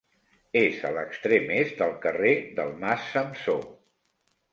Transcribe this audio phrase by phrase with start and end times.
[0.59, 3.59] És a l'extrem est del carrer del Mas Samsó.